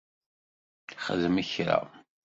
[1.03, 1.79] Xdem kra!